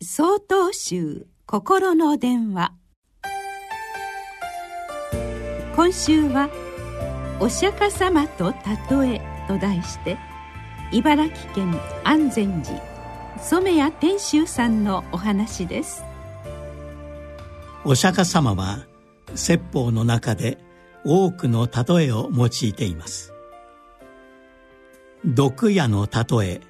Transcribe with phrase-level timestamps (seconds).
[0.00, 2.72] 総統集心の電話。
[5.74, 6.48] 今週は
[7.42, 8.54] 「お釈迦様と
[8.90, 10.16] 例え」と題して
[10.92, 12.80] 茨城県安全寺
[13.40, 16.04] 染谷天秀さんのお話です。
[17.84, 18.86] お釈迦様は
[19.34, 20.58] 説法の中で
[21.04, 23.32] 多くの例えを用いています。
[25.24, 26.60] 毒矢の例え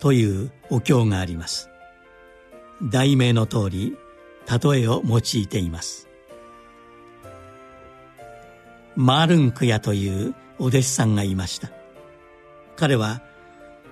[0.00, 1.70] というお経があります。
[2.84, 3.96] 題名の通り
[4.46, 6.08] 例えを用いています。
[8.96, 11.70] マールンクヤというお弟子さんがいました。
[12.76, 13.22] 彼は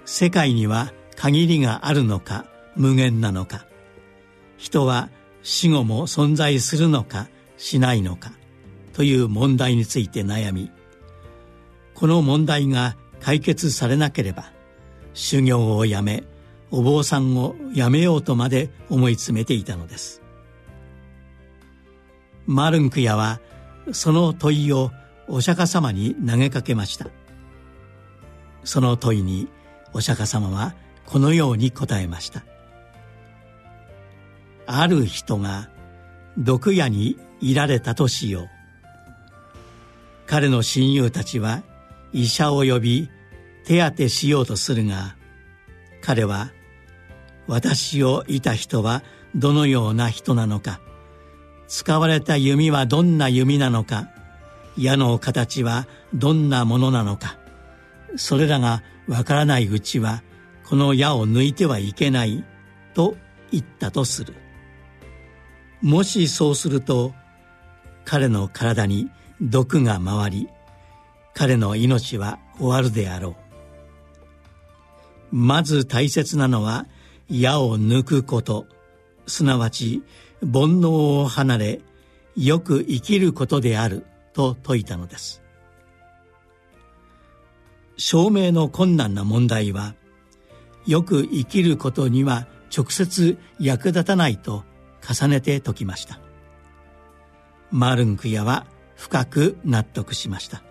[0.05, 3.67] 世界には限りがあるのか無限なのか
[4.57, 5.11] 人は
[5.43, 8.33] 死後も存在するのかしないのか
[8.93, 10.71] という問題について悩み
[11.95, 14.53] この問題が解決されなければ
[15.15, 16.25] 修行をやめ
[16.73, 20.23] お坊さんを辞めようとまで思い詰めていたのです。
[22.47, 23.41] マルンクヤは
[23.93, 24.91] その問いを
[25.29, 27.07] お釈迦様に投げかけました。
[28.65, 29.49] その問いに
[29.93, 32.43] お釈迦様はこのように答えました。
[34.67, 35.69] ある人が
[36.39, 38.49] 毒矢にいられたとしよう。
[40.27, 41.63] 彼の親友たちは
[42.15, 43.11] 医者を呼び
[43.67, 45.17] 手当てしようとするが
[46.01, 46.51] 彼は
[47.47, 49.03] 私をいた人は
[49.35, 50.81] どのような人なのか。
[51.69, 54.09] 使われた弓はどんな弓なのか。
[54.77, 57.39] 矢の形はどんなものなのか。
[58.17, 60.23] それらがわからないうちは
[60.65, 62.45] この矢を抜いてはいけない。
[62.95, 63.17] と
[63.51, 64.35] 言ったとする。
[65.81, 67.15] もしそうすると
[68.05, 70.49] 彼の体に毒が回り
[71.35, 73.37] 彼の命は終わるであろう。
[75.37, 76.87] まず大切なのは
[77.29, 78.67] 矢を抜くこと。
[79.27, 80.03] すなわち
[80.41, 81.81] 煩悩を離れ
[82.37, 84.05] よく生きることである。
[84.33, 85.43] と説いたのです。
[87.97, 89.95] 証明の困難な問題は
[90.87, 94.65] よく生きることには直接役立たないと
[95.07, 96.19] 重ねて説きました。
[97.71, 98.67] マルンクヤは
[98.97, 100.63] 深く納得しました。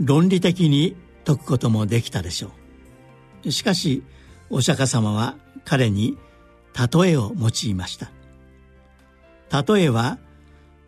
[0.00, 2.61] 論理的に解くこともできたでしょう。
[3.50, 4.02] しかし
[4.50, 6.18] お釈迦様は彼に
[6.74, 8.10] 例えを用いました。
[9.64, 10.18] 例えは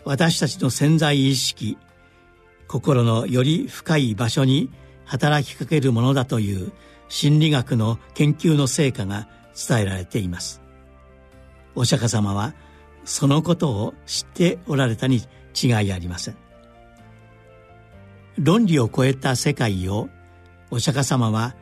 [0.05, 1.77] 私たちの潜在意識
[2.67, 4.71] 心のより深い場所に
[5.05, 6.73] 働きかけるものだという
[7.09, 9.29] 心理学の研究の成果が
[9.69, 10.63] 伝えられています。
[11.75, 12.55] お釈迦様は
[13.05, 15.21] そのことを知っておられたに
[15.61, 16.37] 違いありません。
[18.39, 20.09] 論理を超えた世界を
[20.71, 21.55] お釈迦様は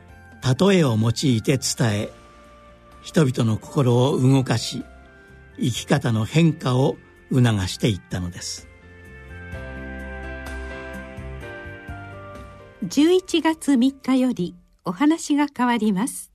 [0.43, 2.09] 例えを用いて伝え
[3.01, 4.83] 人々の心を動かし
[5.57, 6.97] 生き方の変化を
[7.31, 8.67] 促していったのです。
[12.83, 16.32] 11月3日よりお話が変わります。